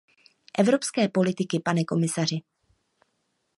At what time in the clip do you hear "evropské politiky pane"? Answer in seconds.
0.59-1.83